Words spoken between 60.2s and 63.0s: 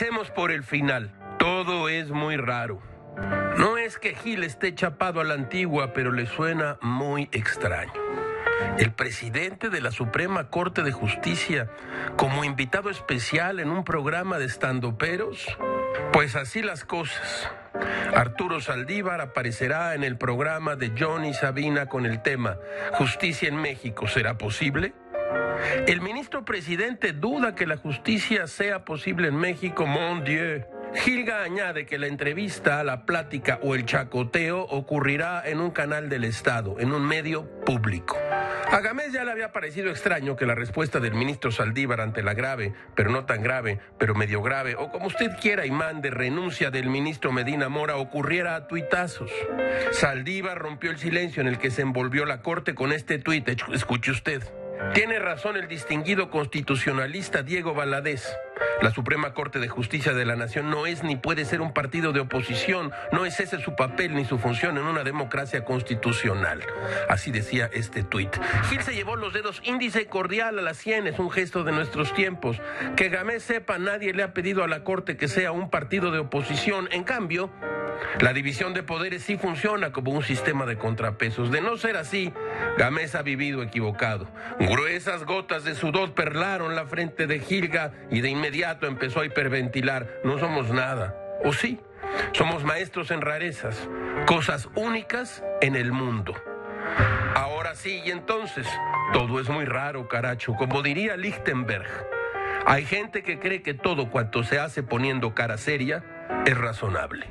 la Nación no es ni puede ser un partido de oposición,